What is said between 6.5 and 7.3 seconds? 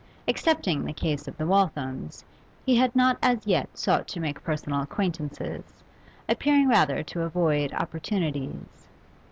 rather to